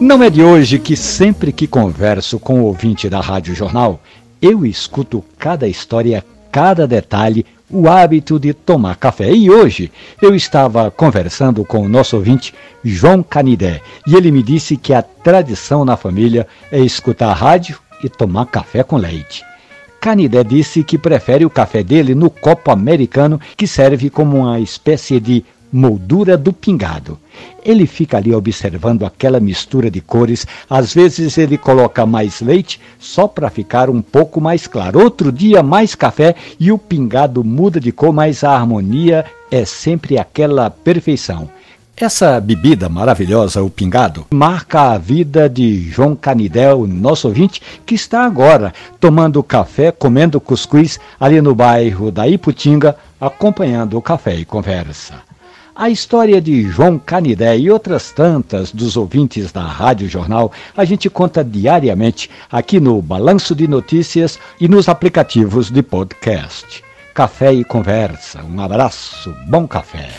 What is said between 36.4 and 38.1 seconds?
e o pingado muda de